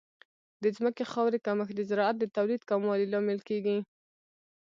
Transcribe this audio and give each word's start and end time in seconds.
د 0.63 0.65
ځمکې 0.77 1.03
خاورې 1.11 1.37
کمښت 1.45 1.73
د 1.77 1.81
زراعت 1.89 2.15
د 2.19 2.25
تولید 2.35 2.61
کموالی 2.69 3.05
لامل 3.13 3.39
کیږي. 3.49 3.77